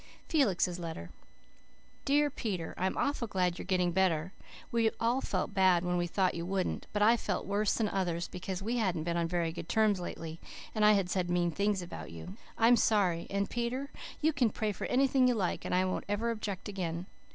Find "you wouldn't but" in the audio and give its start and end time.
6.33-7.03